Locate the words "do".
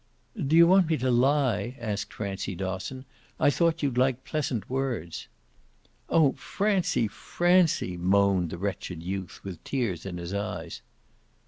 0.35-0.55